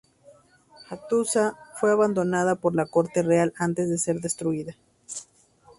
Hattusa 0.89 1.59
fue 1.79 1.91
abandonada 1.91 2.55
por 2.55 2.73
la 2.73 2.87
corte 2.87 3.21
real 3.21 3.53
antes 3.57 3.87
de 3.87 3.99
ser 3.99 4.19
destruida. 4.19 4.75